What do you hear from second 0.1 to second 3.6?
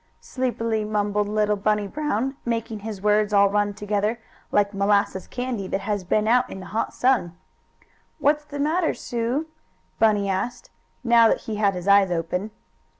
sleepily mumbled little Bunny Brown, making his words all